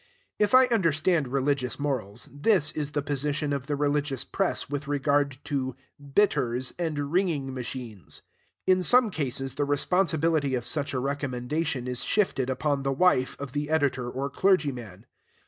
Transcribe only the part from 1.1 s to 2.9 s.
religious morals, this